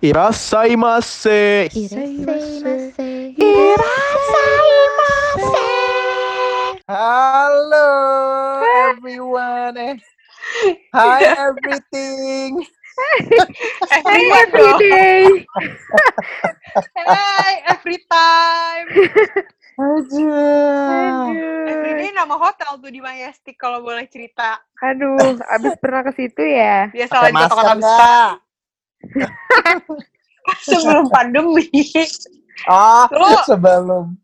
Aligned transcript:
Irasaimase. 0.00 1.68
Irasaimase. 1.76 3.36
Halo 6.88 7.88
everyone. 8.96 9.76
Eh. 9.76 10.00
Hi 10.96 11.20
everything. 11.36 12.64
Hey, 13.92 14.24
Every 14.40 14.72
day. 14.80 15.44
Hey, 16.96 17.52
every 17.68 18.00
time. 18.08 18.86
Aja. 19.76 20.32
Every 21.68 21.92
day 22.00 22.10
nama 22.16 22.40
hotel 22.40 22.80
tuh 22.80 22.88
di 22.88 23.04
Majestic 23.04 23.60
kalau 23.60 23.84
boleh 23.84 24.08
cerita. 24.08 24.64
Aduh, 24.80 25.36
abis 25.44 25.76
pernah 25.76 26.08
ke 26.08 26.12
situ 26.16 26.40
ya? 26.40 26.88
Biasa 26.88 27.14
lagi 27.20 27.36
besar 27.36 27.76
nggak? 27.76 28.49
sebelum 30.66 31.08
pandemi. 31.08 31.68
Ah, 32.64 33.08
Lu- 33.10 33.44
sebelum. 33.46 34.16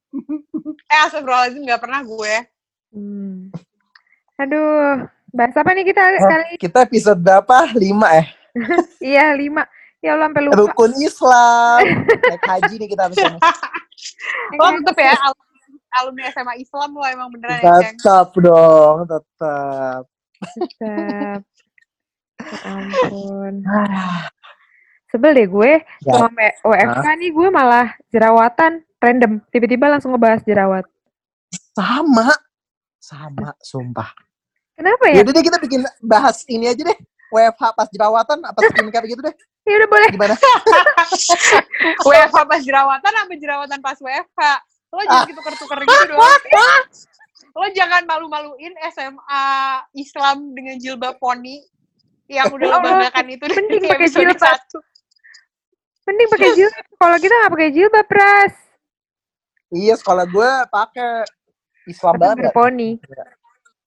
Eh, 0.87 1.01
astagfirullahaladzim 1.05 1.63
nggak 1.65 1.83
pernah 1.83 2.01
gue. 2.01 2.35
Hmm. 2.93 3.53
Aduh, 4.37 5.05
bahas 5.31 5.57
apa 5.57 5.71
nih 5.73 5.85
kita 5.85 6.01
Eh, 6.07 6.21
kali? 6.21 6.49
Kita 6.57 6.79
episode 6.85 7.21
berapa? 7.21 7.73
Lima 7.75 8.09
eh. 8.17 8.27
Iya, 9.13 9.37
lima. 9.37 9.65
Ya 10.01 10.13
Allah, 10.17 10.29
sampai 10.29 10.43
lupa. 10.45 10.57
Rukun 10.61 10.93
Islam. 11.01 11.81
Naik 12.07 12.45
haji 12.45 12.75
nih 12.77 12.89
kita 12.89 13.03
habis 13.09 13.17
ini. 13.19 13.39
Lo 14.55 14.65
tetep 14.81 14.97
ya, 14.97 15.13
al- 15.17 15.45
alumni 15.97 16.29
SMA 16.31 16.55
Islam 16.61 16.89
lo 16.93 17.05
emang 17.05 17.29
beneran 17.33 17.61
ya, 17.61 17.75
Ceng. 17.81 17.97
Tetap 17.97 18.29
dong, 18.37 18.97
tetap. 19.09 20.03
Tetap. 20.37 21.41
Ya 22.37 22.61
ampun. 22.69 23.55
Sebel 25.17 25.33
deh 25.33 25.49
gue. 25.49 25.73
Ya. 26.05 26.13
Sama 26.13 26.29
me- 26.31 26.57
WFK 26.61 27.07
nih 27.17 27.31
gue 27.33 27.49
malah 27.49 27.87
jerawatan. 28.13 28.73
Random. 28.97 29.33
Tiba-tiba 29.49 29.89
langsung 29.89 30.13
ngebahas 30.13 30.45
jerawat. 30.45 30.85
Sama. 31.73 32.37
Sama, 33.01 33.57
sumpah. 33.63 34.13
Kenapa 34.77 35.09
ya? 35.09 35.25
Yaudah 35.25 35.33
deh 35.33 35.45
kita 35.45 35.57
bikin 35.57 35.81
bahas 36.05 36.45
ini 36.47 36.69
aja 36.69 36.85
deh. 36.85 36.99
WFH 37.27 37.75
pas 37.75 37.89
jerawatan, 37.91 38.39
apa 38.45 38.59
skincare 38.71 39.09
gitu 39.09 39.25
deh. 39.25 39.33
Ya 39.67 39.83
udah 39.83 39.91
boleh. 39.91 40.09
Gimana? 40.15 40.35
WFH 42.07 42.39
pas 42.47 42.61
jerawatan 42.63 43.13
apa 43.19 43.35
jerawatan 43.35 43.79
pas 43.83 43.99
WFH? 43.99 44.41
Lo 44.95 45.03
jangan 45.03 45.27
gitu 45.27 45.41
tuker-tuker 45.43 45.79
gitu 45.83 46.05
doang. 46.15 46.43
Lo 47.51 47.67
jangan 47.75 48.07
malu-maluin 48.07 48.79
SMA 48.95 49.45
Islam 49.99 50.55
dengan 50.55 50.79
jilbab 50.79 51.19
poni 51.19 51.67
yang 52.31 52.47
udah 52.47 52.63
lo 52.63 52.79
Allah, 52.79 53.11
banggakan 53.11 53.27
itu 53.27 53.45
mending 53.51 53.83
di 53.83 53.89
pakai 53.91 54.07
jilbab. 54.07 54.39
satu. 54.39 54.79
Mending 56.07 56.29
pakai 56.31 56.51
jilbab. 56.55 56.85
Kalau 56.97 57.17
kita 57.19 57.35
nggak 57.35 57.53
pakai 57.53 57.71
jilbab, 57.71 58.07
Pras. 58.07 58.55
Iya, 59.69 59.95
sekolah 59.95 60.25
gue 60.25 60.51
pakai 60.69 61.27
Islam 61.85 62.13
Tapi 62.15 62.23
banget. 62.23 62.37
berponi. 62.41 62.91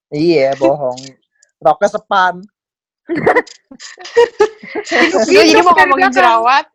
Iya, 0.10 0.52
bohong. 0.56 1.00
Roknya 1.58 1.90
sepan. 1.90 2.34
Jadi, 4.84 5.08
Gitu, 5.08 5.18
jadi 5.50 5.62
mau 5.62 5.72
dari 5.72 5.88
ngomongin 5.88 6.04
belakang. 6.06 6.14
jerawat. 6.14 6.66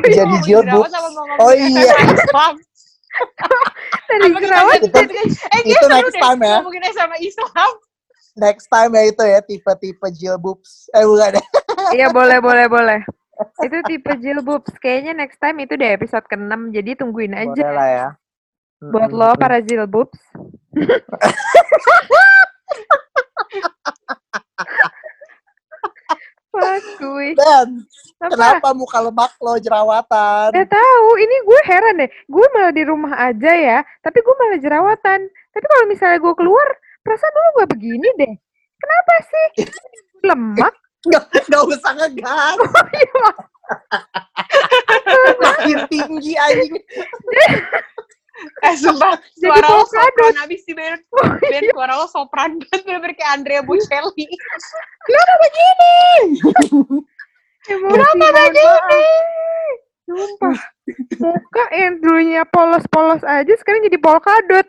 Jadi 0.00 0.14
ngomongin 0.14 0.42
jilbab. 0.44 0.86
sama 0.88 1.08
ngomongin 1.08 1.38
Oh 1.40 1.52
iya. 1.52 1.92
Islam. 2.06 2.54
Tadi 4.08 4.28
jerawat. 4.38 4.78
Eh, 4.78 5.60
Itu 5.64 5.74
seru 5.80 5.90
next 5.90 6.14
deh 6.14 6.22
time 6.22 6.40
ya. 6.40 6.56
Ngomongin 6.60 6.82
SMA 6.88 7.16
Islam. 7.20 7.70
Next 8.38 8.66
time 8.70 8.92
ya 8.94 9.02
itu 9.04 9.22
ya, 9.24 9.40
tipe-tipe 9.42 10.06
jilbabs. 10.14 10.86
Eh, 10.94 11.02
bukan 11.02 11.34
deh. 11.34 11.44
Iya, 11.90 12.06
boleh, 12.08 12.38
boleh, 12.38 12.66
boleh. 12.66 13.00
Itu 13.62 13.78
tipe 13.86 14.12
jilbabs. 14.18 14.74
Kayaknya 14.82 15.12
next 15.14 15.38
time 15.38 15.62
itu 15.62 15.74
deh 15.78 15.94
episode 15.94 16.26
ke-6. 16.26 16.74
Jadi 16.74 16.90
tungguin 16.98 17.34
Boleh 17.34 17.50
aja. 17.54 17.66
lah 17.70 17.88
ya. 17.88 18.08
Buat 18.78 19.10
lo 19.10 19.34
para 19.38 19.58
gue. 26.98 27.26
Dan, 27.38 27.68
Apa? 28.18 28.34
kenapa 28.34 28.68
muka 28.74 28.98
lemak 28.98 29.32
lo 29.38 29.54
jerawatan? 29.62 30.50
Gak 30.50 30.70
tahu. 30.70 31.06
Ini 31.22 31.36
gue 31.46 31.60
heran 31.70 31.94
deh. 32.02 32.10
Gue 32.26 32.46
malah 32.50 32.74
di 32.74 32.82
rumah 32.82 33.14
aja 33.14 33.52
ya. 33.54 33.78
Tapi 34.02 34.18
gue 34.18 34.34
malah 34.34 34.58
jerawatan. 34.58 35.20
Tapi 35.54 35.66
kalau 35.66 35.84
misalnya 35.86 36.18
gue 36.18 36.34
keluar, 36.34 36.68
perasaan 37.06 37.34
dulu 37.34 37.48
gue 37.62 37.66
begini 37.78 38.08
deh. 38.18 38.34
Kenapa 38.78 39.14
sih? 39.26 39.46
Lemak? 40.28 40.74
Nggak, 41.08 41.24
nggak 41.48 41.64
usah 41.66 41.92
ngegas. 41.96 42.58
Makin 45.42 45.78
tinggi 45.88 46.32
anjing. 46.36 46.74
Eh, 48.62 48.74
sumpah. 48.78 49.18
Suara 49.34 49.66
lo 49.66 49.82
sopran 49.82 50.34
abis 50.46 50.62
sih, 50.62 50.70
Ben. 50.70 50.94
Ben, 51.42 51.66
suara 51.74 51.98
lo 51.98 52.06
sopran 52.06 52.54
banget. 52.56 52.80
Bener-bener 52.86 53.14
kayak 53.18 53.34
Andrea 53.34 53.60
Bocelli. 53.66 54.24
Kenapa 55.04 55.34
begini? 55.42 55.96
Sumpah. 60.08 60.56
Muka 61.20 61.64
yang 61.74 62.00
dulunya 62.00 62.42
polos-polos 62.48 63.20
aja 63.26 63.52
sekarang 63.60 63.84
jadi 63.84 63.98
polkadot. 64.00 64.64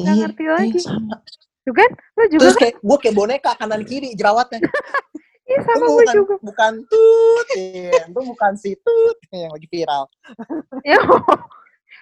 Nggak 0.00 0.14
Iya, 0.16 0.22
ngerti 0.26 0.44
lagi. 0.48 0.80
iya, 0.80 0.82
sama. 0.82 1.16
Tuh 1.60 1.72
kan? 1.72 1.90
Lo 2.14 2.24
juga 2.26 2.40
Terus 2.40 2.54
kan? 2.54 2.62
kayak 2.62 2.74
gue 2.78 2.96
kayak 2.98 3.14
boneka 3.14 3.50
kanan 3.54 3.82
kiri 3.82 4.12
jerawatnya. 4.14 4.60
Iya 5.42 5.66
sama 5.66 5.74
Itu 5.74 5.82
gue 5.82 5.90
bukan, 5.98 6.14
juga. 6.14 6.34
bukan 6.46 6.72
tut, 6.86 7.48
iya. 7.58 7.90
itu 8.06 8.20
bukan 8.22 8.52
si 8.54 8.78
tut 8.78 9.18
yang 9.34 9.50
lagi 9.50 9.66
viral. 9.66 10.06
Ya. 10.86 10.94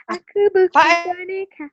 Aku 0.05 0.41
bukan 0.53 0.69
Pak, 0.69 1.09
boneka. 1.09 1.67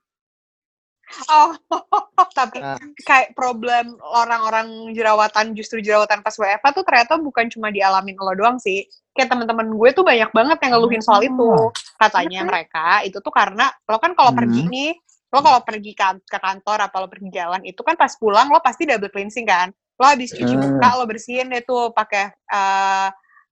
Oh, 1.28 1.52
tapi 2.34 2.64
Ah. 2.64 2.80
kayak 3.04 3.36
problem 3.36 3.94
orang-orang 4.02 4.90
jerawatan 4.92 5.52
justru 5.52 5.78
jerawatan 5.80 6.24
pas 6.24 6.32
WFH 6.32 6.66
tuh 6.74 6.82
ternyata 6.82 7.20
bukan 7.20 7.52
cuma 7.52 7.70
dialamin 7.70 8.16
lo 8.16 8.32
doang 8.34 8.56
sih. 8.56 8.88
Kayak 9.12 9.36
teman-teman 9.36 9.68
gue 9.70 9.90
tuh 9.92 10.08
banyak 10.08 10.32
banget 10.32 10.58
yang 10.64 10.72
ngeluhin 10.80 11.04
soal 11.04 11.22
itu. 11.22 11.52
Katanya 11.96 12.40
Kenapa? 12.40 12.50
mereka 12.56 12.88
itu 13.04 13.18
tuh 13.20 13.34
karena 13.36 13.68
lo 13.84 14.00
kan 14.00 14.16
kalau 14.16 14.32
Hmm. 14.32 14.40
pergi 14.40 14.62
nih, 14.66 14.92
lo 15.34 15.40
kalau 15.42 15.62
pergi 15.66 15.92
kan- 15.94 16.22
ke 16.24 16.38
kantor 16.38 16.88
apa 16.88 16.96
lo 17.02 17.08
pergi 17.08 17.30
jalan 17.34 17.62
itu 17.66 17.82
kan 17.82 17.96
pas 17.96 18.14
pulang 18.16 18.48
lo 18.50 18.60
pasti 18.60 18.86
double 18.86 19.10
cleansing 19.10 19.46
kan. 19.46 19.70
Lo 19.96 20.06
habis 20.06 20.32
cuci 20.32 20.56
Hmm. 20.56 20.76
muka 20.76 20.90
lo 20.96 21.04
bersihin 21.08 21.50
deh 21.50 21.64
tuh 21.64 21.92
pakai 21.92 22.32
eh, 22.32 23.10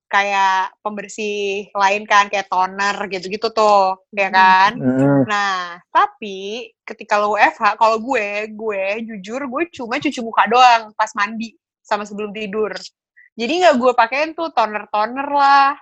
kayak 0.07 0.78
pembersih 0.85 1.73
lain 1.73 2.06
kan 2.06 2.29
kayak 2.29 2.45
toner 2.45 2.94
gitu-gitu 3.09 3.50
tuh, 3.50 3.97
ya 4.13 4.29
Hmm. 4.29 4.35
kan? 4.35 4.72
Hmm. 4.78 5.22
Nah, 5.25 5.57
tapi 5.89 6.69
ketika 6.85 7.17
lo 7.17 7.33
WFH, 7.33 7.73
kalau 7.75 7.97
gue, 7.97 8.45
gue 8.53 8.83
jujur 9.09 9.41
gue 9.50 9.63
cuma 9.73 9.97
cuci 9.97 10.19
muka 10.22 10.45
doang 10.45 10.94
pas 10.94 11.09
mandi 11.17 11.57
sama 11.81 12.06
sebelum 12.06 12.29
tidur. 12.29 12.69
Jadi 13.33 13.66
nggak 13.66 13.75
gue 13.81 13.91
pakein 13.97 14.29
tuh 14.38 14.53
toner-toner 14.53 15.25
lah, 15.25 15.73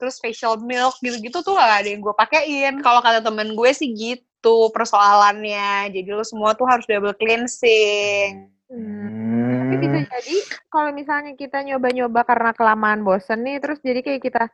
terus 0.00 0.16
facial 0.16 0.56
milk 0.64 0.96
gitu-gitu 1.04 1.44
tuh 1.44 1.52
gak 1.52 1.84
ada 1.84 1.88
yang 1.92 2.00
gue 2.00 2.14
pakein. 2.16 2.80
Kalau 2.80 3.04
kata 3.04 3.20
temen 3.20 3.52
gue 3.52 3.70
sih 3.76 3.92
gitu 3.92 4.72
persoalannya. 4.72 5.92
Jadi 5.92 6.08
lo 6.08 6.24
semua 6.24 6.56
tuh 6.56 6.64
harus 6.64 6.88
double 6.88 7.12
cleansing. 7.20 8.48
Hmm. 8.72 9.68
Tapi 9.68 9.76
bisa 9.84 9.98
jadi 10.08 10.36
kalau 10.72 10.90
misalnya 10.96 11.36
kita 11.36 11.60
nyoba-nyoba 11.60 12.24
karena 12.24 12.50
kelamaan 12.56 13.04
bosen 13.04 13.44
nih, 13.44 13.60
terus 13.60 13.78
jadi 13.84 14.00
kayak 14.00 14.24
kita 14.24 14.48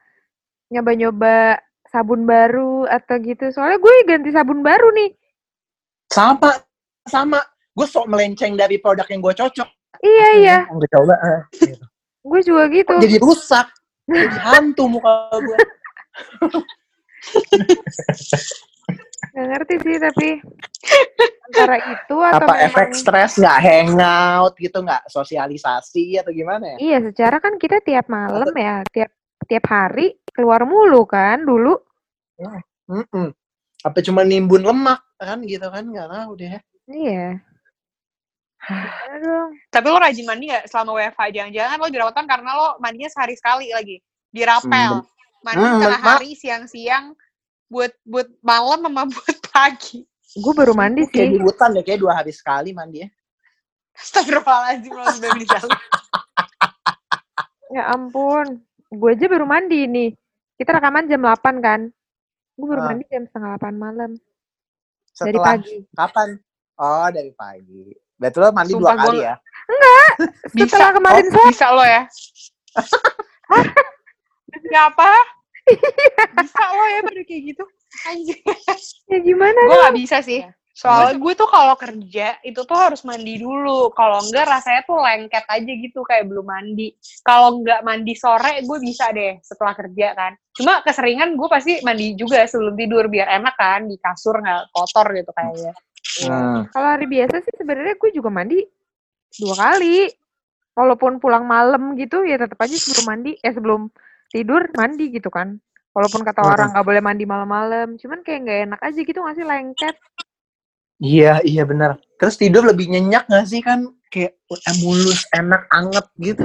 nyoba-nyoba 0.75 1.63
sabun 1.87 2.27
baru 2.27 2.91
atau 2.91 3.15
gitu. 3.23 3.55
Soalnya 3.55 3.79
gue 3.79 3.95
ganti 4.05 4.31
sabun 4.35 4.61
baru 4.67 4.91
nih. 4.93 5.15
Sama, 6.11 6.59
sama. 7.07 7.41
Gue 7.77 7.87
sok 7.87 8.09
melenceng 8.11 8.59
dari 8.59 8.81
produk 8.83 9.07
yang 9.07 9.23
gue 9.23 9.35
cocok. 9.37 9.69
Iya 10.05 10.29
iya, 10.41 10.59
Yang 10.69 10.77
gue 10.81 10.91
coba. 10.93 11.15
eh, 11.17 11.41
gitu. 11.57 11.85
gue 12.27 12.41
juga 12.45 12.65
gitu. 12.73 12.93
Kok 12.93 13.05
jadi 13.05 13.19
rusak. 13.23 13.67
Hantu 14.47 14.85
muka 14.87 15.35
gue. 15.43 15.59
Gak 19.37 19.47
ngerti 19.53 19.75
sih 19.85 19.97
tapi 20.01 20.29
antara 21.51 21.77
itu 21.93 22.17
atau 22.17 22.47
Apa 22.47 22.53
memang 22.57 22.67
efek 22.71 22.89
stres 22.97 23.33
nggak 23.37 23.59
hangout 23.61 24.55
gitu 24.57 24.79
nggak 24.81 25.03
sosialisasi 25.13 26.19
atau 26.23 26.33
gimana 26.33 26.75
ya? 26.75 26.77
iya 26.81 26.99
secara 27.05 27.37
kan 27.39 27.61
kita 27.61 27.85
tiap 27.85 28.09
malam 28.09 28.49
ya 28.57 28.81
tiap 28.89 29.11
tiap 29.45 29.65
hari 29.69 30.17
keluar 30.33 30.65
mulu 30.65 31.05
kan 31.05 31.45
dulu 31.45 31.77
Mm-mm. 32.87 33.35
Apa 33.85 33.99
cuma 34.03 34.23
nimbun 34.25 34.63
lemak 34.65 35.03
kan 35.21 35.43
gitu 35.45 35.67
kan 35.69 35.85
nggak 35.87 36.09
tahu 36.09 36.31
deh. 36.39 36.57
iya 36.91 37.41
Dong 39.17 39.51
Tapi 39.69 39.87
lo 39.87 39.97
rajin 39.97 40.25
mandi 40.25 40.49
gak 40.49 40.67
selama 40.67 40.91
WFH? 40.97 41.23
Jangan-jangan 41.33 41.77
lo 41.77 41.89
jerawatan 41.89 42.25
karena 42.25 42.51
lo 42.53 42.69
mandinya 42.77 43.07
sehari 43.07 43.35
sekali 43.35 43.71
lagi. 43.71 43.97
Dirapel. 44.29 45.07
Mandi 45.41 45.63
Hmm, 45.63 45.79
tengah 45.79 46.01
ma- 46.01 46.17
hari, 46.17 46.35
siang-siang, 46.35 47.15
buat 47.67 47.95
buat 48.03 48.27
malam 48.41 48.83
sama 48.83 49.03
buat 49.15 49.39
pagi. 49.49 50.03
gue 50.35 50.53
baru 50.53 50.75
mandi 50.75 51.07
Kayak 51.07 51.33
di 51.33 51.33
sih 51.33 51.41
hutan 51.41 51.71
ya 51.73 51.83
kayak 51.83 51.97
dua 51.99 52.13
hari 52.15 52.29
sekali 52.29 52.71
mandi 52.71 53.01
ya. 53.01 53.09
Astagfirullahaladzim, 53.95 54.93
lo 54.93 55.05
udah 55.07 55.33
bisa. 55.33 55.57
ya 57.73 57.83
ampun 57.89 58.61
gue 58.87 59.11
aja 59.11 59.27
baru 59.27 59.45
mandi 59.45 59.81
nih. 59.85 60.11
Kita 60.55 60.73
rekaman 60.73 61.05
jam 61.05 61.21
8 61.21 61.37
kan. 61.59 61.81
Gue 62.53 62.67
baru 62.67 62.81
Ah. 62.81 62.87
mandi 62.91 63.05
jam 63.07 63.25
setengah 63.25 63.57
8 63.57 63.77
malam. 63.77 64.11
Dari 64.13 65.33
Setelah 65.33 65.45
pagi. 65.47 65.77
kapan? 65.91 66.29
Oh, 66.77 67.09
dari 67.09 67.33
pagi. 67.33 67.85
Berarti 68.17 68.37
lo 68.41 68.49
mandi 68.53 68.73
Sumpah, 68.73 68.93
dua 68.95 69.03
kali 69.05 69.19
gua- 69.19 69.27
ya? 69.29 69.35
Setelah 70.67 70.91
kemarin 70.95 71.25
Oh. 71.29 71.47
Bisa 71.51 71.67
lo 71.75 71.85
ya. 71.85 72.03
Demi 74.53 74.77
apa? 74.77 75.11
Bisa 76.41 76.63
lo 76.73 76.85
ya 76.87 77.01
pada 77.03 77.23
kayak 77.27 77.43
gitu. 77.55 77.65
Anjir. 78.09 78.39
Ya 79.07 79.23
gimana? 79.23 79.55
gue 79.55 79.77
gak 79.87 79.97
bisa 80.03 80.19
sih. 80.19 80.43
Soalnya 80.77 81.17
gue 81.17 81.33
tuh 81.39 81.49
kalau 81.49 81.73
kerja 81.79 82.37
itu 82.45 82.61
tuh 82.67 82.77
harus 82.77 83.01
mandi 83.07 83.41
dulu. 83.41 83.89
Kalau 83.95 84.21
enggak 84.21 84.45
rasanya 84.45 84.83
tuh 84.85 84.99
lengket 85.01 85.47
aja 85.47 85.73
gitu 85.73 86.05
kayak 86.05 86.27
belum 86.29 86.45
mandi. 86.45 86.93
Kalau 87.25 87.63
enggak 87.63 87.81
mandi 87.81 88.13
sore 88.13 88.61
gue 88.61 88.79
bisa 88.83 89.09
deh 89.15 89.41
setelah 89.41 89.73
kerja 89.73 90.13
kan. 90.13 90.33
Cuma 90.53 90.85
keseringan 90.85 91.33
gue 91.39 91.49
pasti 91.49 91.81
mandi 91.81 92.13
juga 92.19 92.45
sebelum 92.45 92.77
tidur 92.77 93.09
biar 93.09 93.41
enak 93.41 93.55
kan 93.57 93.89
di 93.89 93.97
kasur 93.97 94.37
nggak 94.43 94.75
kotor 94.75 95.07
gitu 95.17 95.31
kayaknya. 95.33 95.73
Hmm. 96.17 96.65
Kalau 96.73 96.89
hari 96.89 97.07
biasa 97.11 97.45
sih 97.45 97.55
sebenarnya 97.61 97.95
gue 98.01 98.11
juga 98.15 98.33
mandi 98.33 98.65
dua 99.37 99.55
kali. 99.57 100.09
Walaupun 100.77 101.21
pulang 101.21 101.49
malam 101.49 101.97
gitu 101.97 102.21
ya 102.25 102.37
tetap 102.37 102.61
aja 102.61 102.77
sebelum 102.77 103.05
mandi 103.09 103.33
eh 103.41 103.53
sebelum 103.53 103.89
tidur 104.29 104.69
mandi 104.77 105.09
gitu 105.09 105.33
kan. 105.33 105.57
Walaupun 105.97 106.21
kata 106.25 106.45
Hmm. 106.45 106.53
orang 106.53 106.69
nggak 106.77 106.87
boleh 106.87 107.03
mandi 107.05 107.25
malam-malam, 107.25 107.97
cuman 107.97 108.21
kayak 108.21 108.41
nggak 108.45 108.61
enak 108.69 108.81
aja 108.85 109.01
gitu 109.01 109.19
nggak 109.25 109.37
sih 109.41 109.47
lengket. 109.49 109.97
Iya, 110.97 111.45
iya 111.45 111.65
benar. 111.69 112.01
Terus 112.17 112.41
tidur 112.41 112.65
lebih 112.65 112.89
nyenyak 112.89 113.29
gak 113.29 113.45
sih 113.49 113.61
kan? 113.61 113.85
Kayak 114.17 114.33
mulus, 114.81 115.29
enak, 115.37 115.69
anget 115.69 116.07
gitu. 116.17 116.41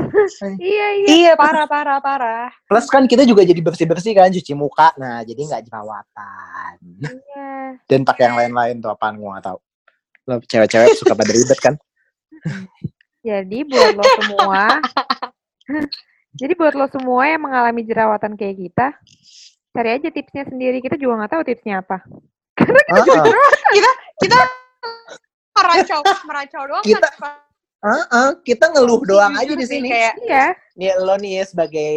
Iya 0.59 0.87
iya. 0.99 1.07
Iya 1.07 1.31
parah 1.39 1.63
parah 1.63 2.03
parah. 2.03 2.51
Plus 2.67 2.91
kan 2.91 3.07
kita 3.07 3.23
juga 3.23 3.47
jadi 3.47 3.63
bersih-bersih 3.63 4.11
kan, 4.11 4.27
cuci 4.27 4.51
muka. 4.51 4.91
Nah, 4.99 5.23
jadi 5.23 5.39
nggak 5.39 5.71
jerawatan. 5.71 6.75
iya. 6.99 7.79
Dan 7.87 8.03
pakai 8.03 8.27
yang 8.27 8.35
lain-lain 8.35 8.83
tuh 8.83 8.91
apaan 8.91 9.15
gua 9.15 9.39
nggak 9.39 9.47
tahu. 9.47 9.59
Lo 10.27 10.35
cewek-cewek 10.43 10.99
suka 10.99 11.15
pada 11.15 11.31
ribet 11.31 11.59
kan? 11.63 11.79
Jadi 13.23 13.57
buat 13.63 13.95
lo 13.95 14.03
semua, 14.19 14.63
jadi 16.35 16.53
buat 16.57 16.73
lo 16.75 16.91
semua 16.91 17.23
yang 17.29 17.41
mengalami 17.45 17.87
jerawatan 17.87 18.35
kayak 18.35 18.57
kita, 18.59 18.87
cari 19.71 19.89
aja 19.95 20.09
tipsnya 20.11 20.43
sendiri. 20.43 20.83
Kita 20.83 20.99
juga 20.99 21.23
nggak 21.23 21.31
tahu 21.39 21.43
tipsnya 21.47 21.79
apa. 21.79 22.03
Heeh. 22.59 23.23
Kita 24.19 24.39
meracau 25.55 25.99
meracau 26.27 26.61
doang 26.67 26.83
Kita- 26.83 27.15
kan. 27.15 27.39
Heeh, 27.81 28.29
kita 28.45 28.69
ngeluh 28.69 29.01
doang 29.01 29.33
aja 29.33 29.51
di 29.51 29.65
sini. 29.65 29.89
Kayak 29.89 30.13
Iya. 30.21 30.45
Nih 30.77 30.91
lo 31.01 31.15
nih 31.17 31.41
ya 31.41 31.45
sebagai 31.49 31.93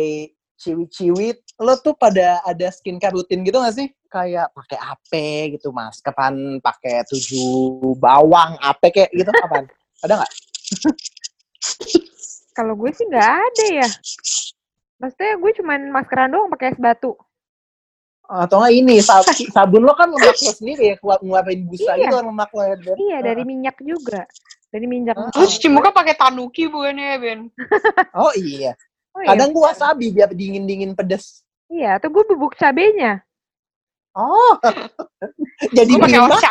ciwi-ciwi, 0.56 1.28
lo 1.60 1.76
tuh 1.76 1.92
pada 1.92 2.40
ada 2.40 2.66
skincare 2.72 3.12
rutin 3.12 3.44
gitu 3.44 3.60
gak 3.60 3.76
sih? 3.76 3.88
Kayak 4.08 4.48
pakai 4.56 4.78
AP 4.80 5.12
gitu, 5.58 5.70
mas. 5.70 6.00
Kapan 6.00 6.58
pakai 6.58 7.04
tujuh 7.04 7.92
bawang 7.98 8.56
AP 8.64 8.82
kayak 8.90 9.10
gitu? 9.12 9.28
Apaan? 9.28 9.68
Ada 10.00 10.24
nggak? 10.24 10.32
Kalau 12.56 12.78
gue 12.78 12.90
sih 12.94 13.04
nggak 13.04 13.30
ada 13.34 13.64
ya. 13.82 13.88
Maksudnya 15.02 15.34
gue 15.36 15.50
cuman 15.58 15.80
maskeran 15.90 16.30
doang 16.30 16.48
pakai 16.48 16.72
es 16.72 16.78
batu. 16.78 17.18
Atau 18.24 18.62
nggak 18.62 18.72
ini 18.72 19.02
sab- 19.02 19.26
sabun 19.54 19.84
lo 19.84 19.92
kan 19.92 20.08
lemak 20.08 20.38
lo 20.38 20.52
sendiri 20.54 20.94
ya, 20.94 20.96
keluar 20.96 21.18
ngeluarin 21.20 21.60
busa 21.68 21.92
Iya. 21.92 22.08
gitu 22.08 22.14
kan 22.14 22.24
lemak 22.30 22.50
lo 22.54 22.62
ya. 22.62 22.76
Iya 22.94 23.18
dari 23.20 23.42
minyak 23.42 23.76
juga. 23.82 24.24
Dari 24.74 24.90
minyak. 24.90 25.14
Ah. 25.14 25.30
Lu 25.38 25.46
cuci 25.46 25.70
muka 25.70 25.94
pakai 25.94 26.18
tanuki 26.18 26.66
bukannya 26.66 27.14
ya, 27.14 27.16
Ben? 27.22 27.40
Oh 28.18 28.34
iya. 28.34 28.74
Oh, 29.14 29.22
iya. 29.22 29.28
Kadang 29.30 29.54
gua 29.54 29.70
wasabi 29.70 30.10
biar 30.10 30.34
dingin-dingin 30.34 30.98
pedes. 30.98 31.46
Iya, 31.70 32.02
atau 32.02 32.10
gue 32.10 32.26
bubuk 32.34 32.58
cabenya. 32.58 33.22
Oh, 34.18 34.58
jadi 35.78 35.92
Gua 35.94 36.02
pakai 36.10 36.20
oca. 36.26 36.50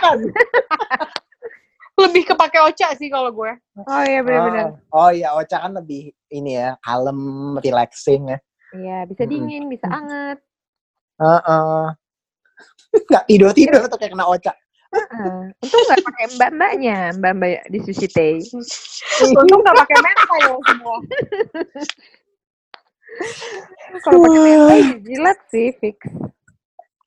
Lebih 2.08 2.24
kepake 2.32 2.60
oca 2.64 2.88
sih 2.96 3.12
kalau 3.12 3.30
gue. 3.36 3.52
Oh 3.84 4.04
iya 4.08 4.24
benar-benar. 4.24 4.80
Oh, 4.90 5.04
oh 5.04 5.10
iya, 5.12 5.36
oca 5.36 5.58
kan 5.60 5.72
lebih 5.76 6.16
ini 6.32 6.58
ya, 6.58 6.80
kalem, 6.82 7.20
relaxing 7.60 8.34
ya. 8.34 8.40
Iya, 8.74 8.98
bisa 9.06 9.28
Mm-mm. 9.28 9.32
dingin, 9.36 9.64
bisa 9.70 9.86
anget. 9.92 10.40
Heeh. 11.20 11.84
Nggak 13.12 13.24
tidur-tidur 13.30 13.84
tuh 13.92 14.00
kayak 14.00 14.16
kena 14.16 14.26
oca. 14.26 14.52
Heeh. 14.94 15.50
Untung 15.58 15.82
nggak 15.90 16.06
pakai 16.06 16.26
mbak-mbaknya, 16.38 16.98
mbak-mbak 17.18 17.66
di 17.74 17.80
sushi 17.82 18.08
teh. 18.10 18.38
Untung 19.34 19.60
nggak 19.66 19.78
pakai 19.82 19.98
mentai 19.98 20.42
lo 20.46 20.58
semua. 20.70 20.98
Kalau 24.06 24.18
pakai 24.22 24.40
mentai 24.42 24.82
jilat 25.02 25.40
sih 25.50 25.74
fix. 25.82 25.98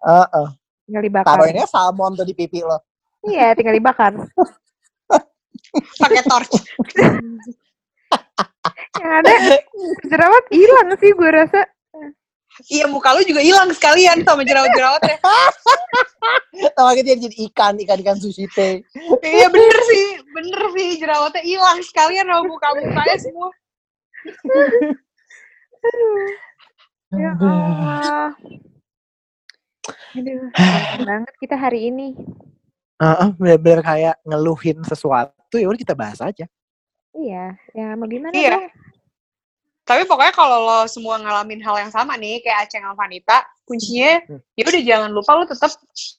Heeh. 0.02 0.46
Tinggal 0.86 1.02
dibakar. 1.02 1.34
Taruhinnya 1.38 1.66
salmon 1.66 2.14
tuh 2.14 2.26
di 2.26 2.34
pipi 2.34 2.62
lo. 2.62 2.78
Iya, 3.26 3.54
tinggal 3.58 3.74
dibakar. 3.74 4.14
Pakai 5.98 6.22
torch. 6.26 6.54
Yang 8.96 9.12
ada 9.12 9.32
jerawat 10.08 10.44
hilang 10.50 10.88
sih 10.98 11.10
gue 11.10 11.30
rasa. 11.30 11.60
Iya 12.72 12.88
muka 12.88 13.12
lu 13.12 13.20
juga 13.28 13.44
hilang 13.44 13.68
sekalian 13.74 14.24
sama 14.24 14.40
jerawat-jerawatnya. 14.46 15.20
Tahu 16.76 16.90
gitu 17.00 17.08
yang 17.08 17.22
jadi 17.24 17.36
ikan, 17.50 17.74
ikan-ikan 17.80 18.16
sushi 18.20 18.44
teh. 18.52 18.84
Iya 19.24 19.48
bener 19.48 19.78
sih, 19.88 20.06
bener 20.32 20.62
sih 20.76 20.88
jerawatnya 21.00 21.42
hilang 21.44 21.80
sekalian 21.84 22.28
sama 22.28 22.42
muka-mukanya 22.44 23.16
semua. 23.20 23.50
Ya 27.16 27.30
Allah. 27.38 28.32
Aduh, 30.16 30.48
banget 31.04 31.34
kita 31.40 31.56
hari 31.56 31.92
ini. 31.92 32.16
Heeh, 32.96 33.28
bener-bener 33.36 33.80
kayak 33.84 34.16
ngeluhin 34.24 34.80
sesuatu, 34.80 35.60
ya 35.60 35.68
udah 35.68 35.80
kita 35.80 35.92
bahas 35.92 36.20
aja. 36.24 36.48
Iya, 37.12 37.56
ya 37.76 37.92
mau 37.96 38.08
gimana 38.08 38.32
Iya. 38.32 38.56
deh. 38.56 38.68
Tapi 39.86 40.02
pokoknya 40.02 40.34
kalau 40.34 40.66
lo 40.66 40.80
semua 40.90 41.14
ngalamin 41.22 41.62
hal 41.62 41.78
yang 41.78 41.92
sama 41.94 42.18
nih 42.18 42.42
kayak 42.42 42.66
Aceh 42.66 42.82
sama 42.82 42.98
Vanita, 42.98 43.46
kuncinya 43.62 44.18
Hmm. 44.26 44.42
ya 44.58 44.62
udah 44.66 44.82
jangan 44.82 45.10
lupa 45.14 45.30
lo 45.38 45.46
tetap 45.46 45.70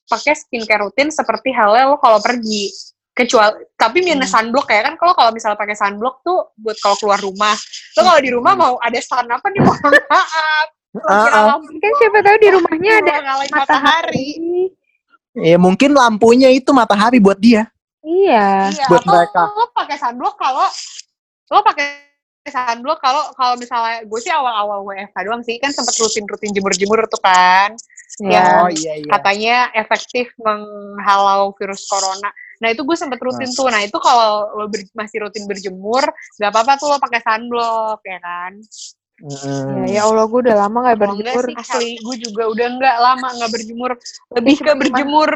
pakai 0.08 0.40
skincare 0.40 0.88
rutin 0.88 1.12
seperti 1.12 1.52
halnya 1.52 1.92
lo 1.92 2.00
kalau 2.00 2.24
pergi. 2.24 2.72
Kecuali 3.12 3.66
tapi 3.76 4.06
minus 4.06 4.30
sunblock 4.32 4.70
ya 4.70 4.88
kan 4.88 4.94
kalau 4.96 5.12
kalau 5.18 5.34
misalnya 5.36 5.58
pakai 5.60 5.76
sunblock 5.76 6.24
tuh 6.24 6.54
buat 6.56 6.80
kalau 6.80 6.96
keluar 6.96 7.20
rumah. 7.20 7.58
Lo 8.00 8.02
kalau 8.08 8.22
di 8.24 8.30
rumah 8.32 8.54
mau 8.56 8.74
ada 8.80 9.00
sun 9.04 9.28
apa 9.28 9.48
nih 9.52 9.60
mohon 9.60 9.92
maaf. 10.08 10.68
Lampu 11.52 11.76
Kan 11.82 11.92
siapa 12.00 12.18
tahu 12.24 12.38
di 12.40 12.50
rumahnya 12.56 12.92
ada 13.04 13.14
ngalahin 13.20 13.52
matahari. 13.52 14.30
Ya 15.36 15.58
mungkin 15.60 15.92
lampunya 15.92 16.50
itu 16.56 16.72
matahari 16.72 17.20
buat 17.20 17.36
dia. 17.42 17.68
Iya. 18.00 18.72
Iya, 18.72 18.86
buat 18.88 19.04
atau 19.04 19.12
mereka. 19.12 19.42
lo 19.52 19.66
pakai 19.76 19.98
sunblock 20.00 20.36
kalau 20.40 20.68
lo 21.52 21.60
pakai 21.68 22.07
sunblock 22.50 23.00
kalau 23.00 23.24
kalau 23.36 23.56
misalnya 23.56 24.04
gue 24.04 24.20
sih 24.20 24.32
awal-awal 24.32 24.84
WFH 24.88 25.18
doang 25.24 25.44
sih 25.44 25.60
kan 25.60 25.72
sempet 25.72 25.96
rutin-rutin 26.00 26.52
jemur-jemur 26.56 27.06
tuh 27.08 27.22
kan 27.22 27.76
Iya. 28.18 28.66
Oh 28.66 28.70
iya 28.74 28.94
iya. 28.98 29.10
katanya 29.14 29.58
efektif 29.78 30.34
menghalau 30.42 31.54
virus 31.54 31.86
corona. 31.86 32.34
Nah 32.58 32.74
itu 32.74 32.82
gue 32.82 32.98
sempet 32.98 33.22
rutin 33.22 33.46
tuh. 33.54 33.70
Nah 33.70 33.86
itu 33.86 33.94
kalau 34.02 34.50
lo 34.58 34.66
ber- 34.66 34.90
masih 34.98 35.28
rutin 35.28 35.46
berjemur, 35.46 36.02
nggak 36.42 36.50
apa-apa 36.50 36.82
tuh 36.82 36.88
lo 36.90 36.98
pakai 36.98 37.22
sunblock 37.22 38.02
ya 38.02 38.18
kan. 38.18 38.58
Mm-mm. 39.18 39.90
Ya, 39.90 39.98
ya 39.98 40.02
Allah, 40.06 40.26
gue 40.26 40.40
udah 40.46 40.56
lama 40.60 40.78
gak 40.86 41.00
berjemur. 41.00 41.44
sih 41.44 41.58
asli 41.58 41.90
gue 41.98 42.16
juga 42.22 42.44
udah 42.48 42.68
nggak 42.70 42.96
lama 42.98 43.28
nggak 43.34 43.50
berjemur. 43.50 43.92
Lebih 44.32 44.56
ke 44.56 44.64
Cuma- 44.64 44.78
berjemur 44.78 45.30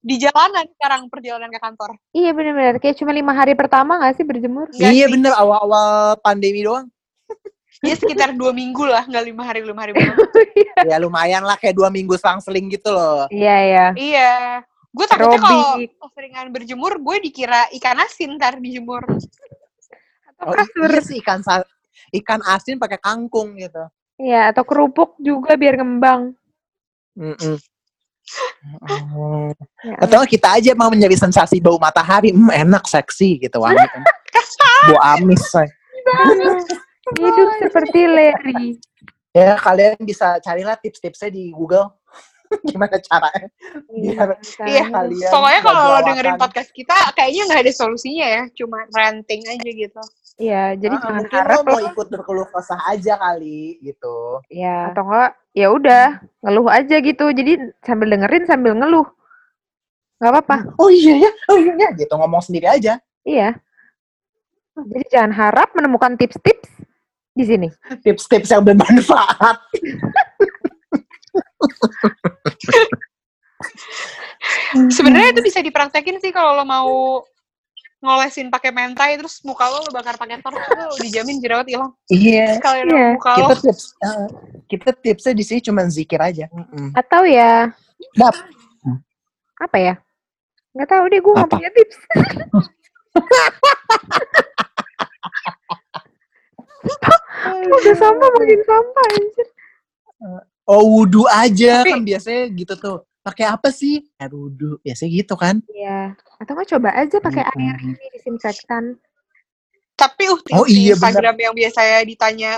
di 0.00 0.14
jalanan 0.18 0.66
sekarang 0.68 1.02
perjalanan 1.06 1.46
ke 1.48 1.58
kantor. 1.58 1.90
Iya 2.10 2.30
bener-bener, 2.32 2.74
kayak 2.76 2.98
cuma 2.98 3.10
lima 3.10 3.30
hari 3.30 3.54
pertama 3.54 3.94
gak 3.96 4.14
sih 4.14 4.24
berjemur? 4.24 4.66
Nggak 4.68 4.90
Iya 4.90 5.06
sih. 5.06 5.12
bener 5.14 5.32
awal-awal 5.32 5.88
pandemi 6.18 6.62
doang. 6.62 6.90
Ya 7.78 7.94
sekitar 7.94 8.34
dua 8.34 8.50
minggu 8.50 8.82
lah, 8.82 9.06
nggak 9.06 9.22
lima 9.22 9.46
hari 9.46 9.62
lima 9.62 9.78
hari. 9.78 9.94
doang. 9.94 10.18
ya 10.90 10.98
lumayan 10.98 11.46
lah 11.46 11.54
kayak 11.54 11.78
dua 11.78 11.94
minggu 11.94 12.18
selang-seling 12.18 12.66
gitu 12.68 12.90
loh. 12.90 13.30
Iya, 13.30 13.54
iya. 13.62 13.86
Iya. 13.94 14.32
Gue 14.90 15.06
takutnya 15.06 15.38
kalau 15.38 15.78
keseringan 15.78 16.50
berjemur, 16.50 16.98
gue 16.98 17.16
dikira 17.22 17.70
ikan 17.70 18.02
asin 18.02 18.34
ntar 18.34 18.58
dijemur. 18.58 19.06
Atau 20.34 20.42
Oh 20.42 20.54
kasur. 20.54 20.90
iya 20.90 21.00
sih 21.00 21.22
ikan 21.22 21.38
ikan 22.22 22.40
asin 22.48 22.78
pakai 22.80 22.98
kangkung 23.00 23.56
gitu. 23.58 23.84
Iya, 24.18 24.50
atau 24.50 24.66
kerupuk 24.66 25.14
juga 25.22 25.54
biar 25.54 25.78
ngembang. 25.78 26.34
Mm-mm. 27.18 27.56
Oh. 29.16 29.48
Ya, 29.80 29.96
Atau 30.04 30.20
kita 30.28 30.60
aja 30.60 30.76
mau 30.76 30.92
mencari 30.92 31.16
sensasi 31.16 31.62
bau 31.62 31.80
matahari, 31.80 32.34
hmm, 32.34 32.52
enak, 32.68 32.84
seksi 32.84 33.48
gitu 33.48 33.62
wangi 33.62 33.86
kan. 33.88 34.02
Bau 34.88 34.98
amis, 35.16 35.42
say. 35.50 35.66
Hidup 37.16 37.50
seperti 37.60 38.00
Larry. 38.08 38.78
Ya 39.32 39.56
kalian 39.60 39.96
bisa 40.02 40.40
carilah 40.40 40.76
tips-tipsnya 40.80 41.28
di 41.32 41.52
Google. 41.52 41.92
Gimana 42.68 42.96
caranya? 42.96 43.48
Biar 43.92 44.28
Iya. 44.64 44.88
kalian 44.88 45.28
Pokoknya 45.28 45.60
nggak 45.60 45.74
kalau 45.76 45.82
lo 45.84 46.00
dengerin 46.00 46.36
podcast 46.40 46.70
kita, 46.72 46.96
kayaknya 47.12 47.42
nggak 47.48 47.62
ada 47.68 47.72
solusinya 47.74 48.26
ya. 48.26 48.42
Cuma 48.56 48.88
ranting 48.88 49.42
aja 49.44 49.70
gitu. 49.70 50.02
Iya, 50.38 50.78
jadi 50.78 50.94
Ah, 50.94 51.02
jangan 51.02 51.16
mungkin 51.18 51.34
harap 51.34 51.58
lo 51.58 51.62
mau 51.66 51.80
ikut 51.82 52.06
berkeluh 52.14 52.46
kesah 52.54 52.78
aja 52.94 53.18
kali 53.18 53.82
gitu. 53.82 54.38
ya 54.46 54.94
atau 54.94 55.02
enggak 55.02 55.34
ya 55.50 55.66
udah 55.74 56.22
ngeluh 56.46 56.70
aja 56.70 56.96
gitu. 57.02 57.26
Jadi 57.34 57.52
sambil 57.82 58.06
dengerin 58.14 58.46
sambil 58.46 58.78
ngeluh. 58.78 59.02
nggak 60.18 60.34
apa-apa. 60.34 60.56
Oh 60.82 60.90
iya 60.90 61.14
ya, 61.26 61.30
oh 61.46 61.54
iya 61.58 61.74
ya, 61.78 61.88
gitu 61.94 62.10
ngomong 62.18 62.42
sendiri 62.42 62.66
aja. 62.66 62.98
Iya. 63.22 63.54
Jadi 64.74 65.06
jangan 65.10 65.30
harap 65.34 65.74
menemukan 65.78 66.18
tips-tips 66.18 66.70
di 67.34 67.44
sini. 67.46 67.68
Tips-tips 68.02 68.50
yang 68.50 68.62
bermanfaat. 68.66 69.58
Sebenarnya 74.90 75.34
itu 75.34 75.42
bisa 75.42 75.58
dipraktekin 75.62 76.18
sih 76.22 76.30
kalau 76.30 76.54
lo 76.58 76.64
mau 76.66 77.22
ngolesin 77.98 78.46
pakai 78.46 78.70
mentai 78.70 79.18
terus 79.18 79.42
muka 79.42 79.66
lo 79.66 79.82
lo 79.82 79.90
bakar 79.90 80.14
pakai 80.14 80.38
torch 80.38 80.54
lo 80.54 80.94
dijamin 80.98 81.42
jerawat 81.42 81.66
hilang. 81.66 81.90
Iya. 82.06 82.54
Sekalian 82.56 82.86
Iya. 82.86 83.06
muka 83.12 83.30
lo. 83.34 83.38
Kita 83.42 83.54
tips, 83.60 83.84
eh, 83.98 84.26
kita 84.66 84.88
tipsnya 84.94 85.32
di 85.32 85.44
sini 85.44 85.60
cuma 85.60 85.82
zikir 85.88 86.18
aja. 86.18 86.46
Mm-mm. 86.48 86.94
Atau 86.94 87.26
ya 87.26 87.74
Dap. 88.14 88.34
apa 89.58 89.76
ya? 89.76 89.94
Nggak 90.70 90.88
tahu 90.88 91.04
deh 91.08 91.18
gue 91.18 91.32
nggak 91.34 91.48
Apa? 91.50 91.56
punya 91.58 91.70
tips. 91.74 91.96
Udah 97.68 97.94
sampah 97.96 98.28
makin 98.38 98.60
sampah 98.62 99.06
anjir. 99.14 99.48
Oh 100.68 100.84
wudhu 100.84 101.24
aja 101.26 101.80
Tapi- 101.82 101.92
kan 101.96 102.00
biasanya 102.04 102.42
gitu 102.52 102.74
tuh. 102.76 102.98
Pakai 103.28 103.44
apa 103.44 103.68
sih? 103.68 104.08
Air 104.16 104.32
wudhu. 104.32 104.80
Biasanya 104.80 105.10
gitu 105.12 105.36
kan. 105.36 105.60
Iya. 105.68 106.16
Atau 106.40 106.56
nggak 106.56 106.68
coba 106.72 106.96
aja 106.96 107.16
pakai 107.20 107.44
Mm-mm. 107.44 107.60
air 107.60 107.76
ini 107.84 108.06
disinfektan. 108.16 108.96
Tapi 109.92 110.32
uh, 110.32 110.40
Oh 110.56 110.64
di 110.64 110.88
iya, 110.88 110.96
Instagram 110.96 111.36
yang 111.36 111.52
biasanya 111.52 111.98
ditanya 112.08 112.52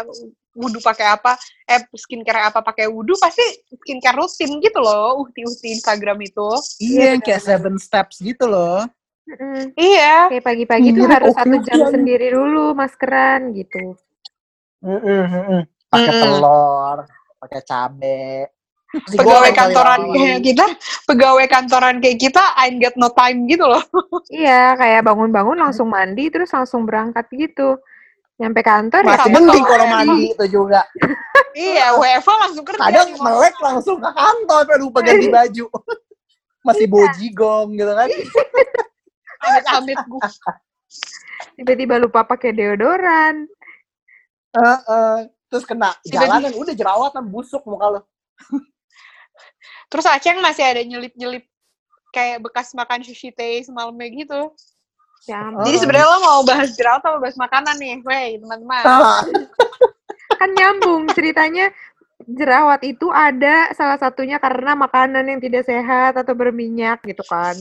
wudhu 0.55 0.79
pakai 0.79 1.17
apa, 1.17 1.35
eh 1.67 1.81
skincare 1.97 2.53
apa 2.53 2.61
pakai 2.61 2.87
wudhu 2.87 3.17
pasti 3.17 3.43
skincare 3.81 4.19
rutin 4.19 4.61
gitu 4.61 4.79
loh, 4.79 5.25
uhti-uhti 5.25 5.75
Instagram 5.75 6.21
itu. 6.23 6.51
Iya, 6.79 7.17
yang 7.17 7.23
kayak 7.25 7.43
seven 7.43 7.75
steps 7.83 8.23
gitu 8.23 8.47
loh. 8.47 8.87
Mm-mm. 9.27 9.73
Iya. 9.75 10.31
Kayak 10.31 10.45
pagi-pagi 10.45 10.89
tuh 10.95 11.07
Mirip 11.07 11.17
harus 11.17 11.35
satu 11.35 11.57
jam 11.67 11.81
sendiri 11.91 12.27
dulu 12.31 12.77
maskeran 12.77 13.57
gitu. 13.57 13.99
Mm-mm. 14.85 15.65
Pakai 15.91 16.13
Mm-mm. 16.13 16.23
telur, 16.23 16.97
pakai 17.41 17.61
cabe. 17.65 18.53
Pegawai 18.91 19.55
kantoran 19.55 20.01
kayak 20.11 20.41
kita, 20.43 20.67
pegawai 21.07 21.47
kantoran 21.47 22.03
kayak 22.03 22.19
kita, 22.19 22.43
I 22.59 22.75
got 22.75 22.99
no 22.99 23.15
time 23.15 23.47
gitu 23.47 23.63
loh. 23.63 23.83
Iya, 24.31 24.75
kayak 24.75 25.07
bangun-bangun 25.07 25.59
langsung 25.59 25.91
mandi 25.91 26.27
terus 26.27 26.51
langsung 26.51 26.83
berangkat 26.87 27.31
gitu. 27.31 27.79
Nyampe 28.41 28.65
kantor 28.65 29.05
ya 29.05 29.11
Masih 29.15 29.31
Sama 29.31 29.37
mending 29.37 29.65
kalau 29.69 29.87
mandi 29.87 30.23
itu 30.35 30.45
juga. 30.51 30.81
iya, 31.55 31.95
WFH 31.95 32.31
langsung 32.35 32.65
kerja. 32.67 32.83
Kadang 32.83 33.11
melek 33.21 33.55
langsung 33.63 33.97
ke 34.03 34.11
kantor, 34.11 34.61
baru 34.67 34.83
lupa 34.91 35.01
ganti 35.07 35.29
baju. 35.31 35.67
Masih 36.67 36.87
Iya. 36.87 36.93
bojigong 36.93 37.69
gitu 37.79 37.93
kan. 37.95 38.09
Amit-amit 39.41 39.99
gue. 40.03 40.21
tiba-tiba 41.57 41.95
lupa 41.97 42.27
pakai 42.27 42.53
deodoran. 42.53 43.47
Heeh. 44.51 45.17
Terus 45.51 45.65
kena 45.67 45.91
jalanan, 46.07 46.55
udah 46.55 46.75
jerawatan 46.75 47.27
busuk 47.27 47.63
muka 47.67 47.87
lo. 47.99 48.01
Terus 49.91 50.07
Aceng 50.07 50.39
masih 50.39 50.65
ada 50.65 50.81
nyelip-nyelip 50.81 51.45
kayak 52.15 52.43
bekas 52.43 52.71
makan 52.73 53.03
sushi 53.03 53.35
teh 53.35 53.63
semalamnya 53.63 54.07
gitu. 54.15 54.41
Ya. 55.27 55.51
Oh. 55.53 55.67
Jadi 55.67 55.83
sebenarnya 55.83 56.07
lo 56.09 56.19
mau 56.23 56.41
bahas 56.47 56.73
jerawat 56.79 57.03
atau 57.05 57.21
bahas 57.21 57.37
makanan 57.37 57.77
nih? 57.77 58.01
Wey, 58.07 58.39
teman-teman. 58.41 58.83
Kan 60.41 60.51
nyambung 60.57 61.11
ceritanya 61.13 61.69
jerawat 62.25 62.81
itu 62.87 63.11
ada 63.13 63.69
salah 63.77 64.01
satunya 64.01 64.41
karena 64.41 64.73
makanan 64.73 65.27
yang 65.29 65.41
tidak 65.43 65.69
sehat 65.69 66.17
atau 66.17 66.33
berminyak 66.33 67.03
gitu 67.05 67.21
kan. 67.29 67.53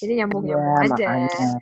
Jadi 0.00 0.22
nyambung-nyambung 0.24 0.80
Iya, 0.80 0.88
aja. 0.88 1.06
makanya. 1.12 1.52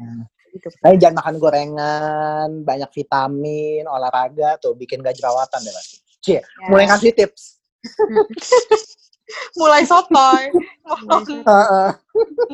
Gitu. 0.55 0.67
Makanya 0.79 0.99
jangan 1.03 1.17
makan 1.19 1.35
gorengan, 1.43 2.49
banyak 2.63 2.91
vitamin, 2.95 3.83
olahraga 3.91 4.59
tuh 4.63 4.79
bikin 4.79 5.03
gak 5.03 5.19
jerawatan 5.19 5.59
deh 5.59 5.75
pasti. 5.75 5.97
Cie, 6.23 6.39
Ya. 6.39 6.43
mulai 6.71 6.87
ngasih 6.87 7.11
tips. 7.17 7.59
Mulai 9.57 9.83
sotoy. 9.87 10.51
Heeh. 11.47 11.91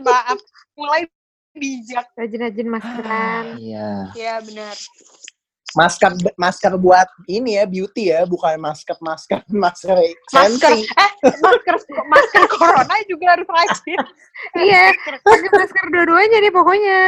Maaf. 0.03 0.39
Mulai 0.77 1.03
bijak. 1.57 2.07
Rajin-rajin 2.15 2.69
maskeran. 2.69 3.45
Iya. 3.57 4.13
Ya 4.13 4.35
benar. 4.45 4.77
Masker 5.77 6.09
masker 6.41 6.73
buat 6.81 7.05
ini 7.29 7.61
ya 7.61 7.69
beauty 7.69 8.09
ya, 8.09 8.25
bukan 8.25 8.57
masker 8.57 8.97
masker 8.97 9.45
masker 9.53 9.93
Masker. 10.33 10.73
Eh, 10.73 11.11
masker 11.37 11.77
masker 12.09 12.43
corona 12.49 12.97
juga 13.05 13.37
harus 13.37 13.45
rajin. 13.45 14.01
iya, 14.57 14.97
pakai 15.21 15.49
masker 15.53 15.85
dua-duanya 15.93 16.39
nih 16.41 16.53
pokoknya. 16.55 17.01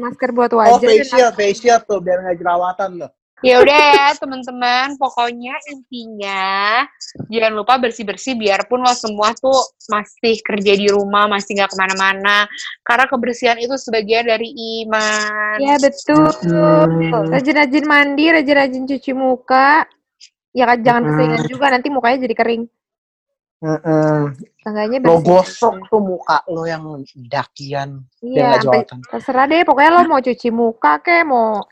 Masker 0.00 0.32
buat 0.32 0.48
Oh 0.56 0.64
wajah. 0.64 0.80
dan 0.80 0.96
facial, 0.96 1.28
facial 1.36 1.78
tuh 1.84 2.00
biar 2.00 2.24
nggak 2.24 2.40
jerawatan 2.40 3.04
tuh. 3.04 3.10
Ya 3.40 3.56
udah 3.64 3.80
ya 3.96 4.08
teman-teman, 4.20 5.00
pokoknya 5.00 5.56
intinya 5.72 6.84
jangan 7.32 7.52
lupa 7.56 7.80
bersih-bersih 7.80 8.36
biarpun 8.36 8.84
lo 8.84 8.92
semua 8.92 9.32
tuh 9.32 9.56
masih 9.88 10.44
kerja 10.44 10.76
di 10.76 10.92
rumah, 10.92 11.24
masih 11.24 11.56
nggak 11.56 11.72
ke 11.72 11.76
mana-mana. 11.80 12.44
Karena 12.84 13.08
kebersihan 13.08 13.56
itu 13.56 13.72
sebagian 13.80 14.28
dari 14.28 14.52
iman. 14.84 15.56
Iya 15.56 15.80
betul. 15.80 16.28
Hmm. 16.52 17.32
Rajin-rajin 17.32 17.84
mandi, 17.88 18.24
rajin-rajin 18.28 18.84
cuci 18.84 19.12
muka. 19.16 19.88
Ya 20.52 20.68
kan 20.68 20.78
jangan 20.84 21.02
Mm-mm. 21.06 21.10
keseringan 21.14 21.44
juga 21.48 21.66
nanti 21.72 21.88
mukanya 21.88 22.18
jadi 22.26 22.34
kering. 22.36 22.62
Mm-mm. 23.60 24.36
Tangganya 24.60 24.98
Lo 25.04 25.20
gosok 25.20 25.88
tuh 25.88 26.00
muka 26.00 26.44
lo 26.48 26.64
yang 26.68 26.84
dakian 27.28 28.04
Iya, 28.20 28.60
sampai 28.60 28.84
terserah 29.08 29.44
deh. 29.48 29.64
Pokoknya 29.64 29.90
lo 29.96 30.02
mau 30.04 30.20
cuci 30.20 30.48
muka 30.52 31.00
kek, 31.00 31.24
mau 31.24 31.64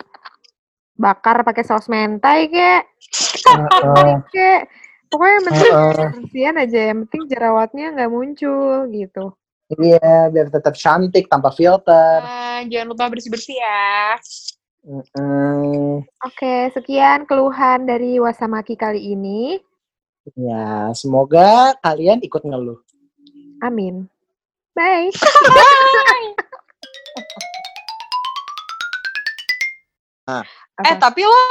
bakar 0.99 1.47
pakai 1.47 1.62
saus 1.62 1.87
mentai 1.87 2.50
kek, 2.50 2.83
Heeh. 3.47 4.19
kek. 4.35 4.62
Pokoknya 5.09 5.35
yang 5.40 5.47
penting 5.49 5.73
kebersihan 5.73 6.57
aja. 6.61 6.81
Yang 6.93 6.99
penting 7.09 7.23
jerawatnya 7.33 7.87
nggak 7.97 8.12
muncul 8.12 8.85
gitu. 8.93 9.33
Iya, 9.73 10.33
biar 10.33 10.49
tetap 10.52 10.76
cantik 10.76 11.28
tanpa 11.33 11.52
filter. 11.52 12.21
Nah, 12.21 12.61
jangan 12.69 12.88
lupa 12.93 13.09
bersih-bersih 13.09 13.57
ya. 13.57 14.17
Mm-mm. 14.88 16.00
Oke, 16.25 16.73
sekian 16.73 17.28
keluhan 17.28 17.85
dari 17.85 18.17
Wasamaki 18.17 18.76
kali 18.76 19.12
ini. 19.12 19.61
Ya, 20.37 20.93
semoga 20.93 21.76
kalian 21.85 22.21
ikut 22.25 22.45
ngeluh. 22.45 22.81
Amin. 23.64 24.09
Bye. 24.76 25.12
Ah. 30.29 30.45
Eh, 30.85 30.93
Apa? 30.93 31.09
tapi 31.09 31.25
lo 31.25 31.45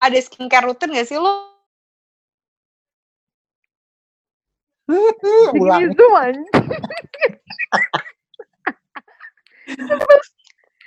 ada 0.00 0.18
skincare 0.24 0.64
rutin 0.64 0.96
gak 0.96 1.04
sih 1.04 1.20
lo? 1.20 1.52
Ulang. 5.60 5.80
Gitu, 5.84 6.04
anjing. 6.16 6.48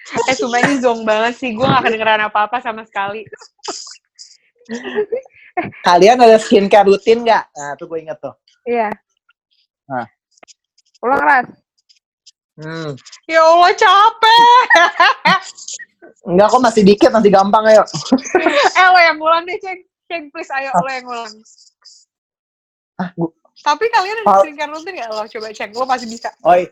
Eh, 0.08 0.36
sumpah 0.38 0.60
ini 0.66 0.82
zong 0.82 1.06
banget 1.06 1.38
sih. 1.38 1.54
Gue 1.54 1.70
gak 1.70 1.86
kedengeran 1.86 2.26
apa-apa 2.26 2.66
sama 2.66 2.82
sekali. 2.82 3.22
Kalian 5.86 6.18
ada 6.22 6.38
skincare 6.42 6.86
rutin 6.86 7.26
nggak? 7.26 7.50
Nah, 7.54 7.74
tuh 7.78 7.86
gue 7.90 7.98
inget 8.02 8.18
tuh. 8.22 8.34
Iya. 8.66 8.90
Nah. 9.90 10.06
Ulang 11.02 11.22
ras. 11.22 11.48
Hmm. 12.58 12.98
Ya 13.30 13.42
Allah, 13.46 13.72
capek. 13.78 14.66
Enggak 16.30 16.48
kok 16.50 16.64
masih 16.66 16.84
dikit, 16.84 17.14
nanti 17.14 17.30
gampang 17.30 17.64
ayo. 17.70 17.86
eh, 18.82 18.88
lo 18.90 19.00
yang 19.00 19.18
ngulang 19.22 19.46
deh, 19.46 19.56
Ceng. 19.62 19.80
Ceng, 20.10 20.24
please, 20.34 20.50
ayo. 20.52 20.74
Lo 20.74 20.90
yang 20.90 21.06
ngulang. 21.06 21.34
Ah, 22.98 23.10
gua, 23.14 23.30
Tapi 23.62 23.86
kalian 23.94 24.26
Pal- 24.26 24.42
skincare 24.42 24.72
rutin 24.74 24.98
gak 24.98 25.10
lo? 25.14 25.24
Coba 25.30 25.48
cek. 25.54 25.70
Lo 25.78 25.86
pasti 25.86 26.10
bisa. 26.10 26.34
oi, 26.46 26.66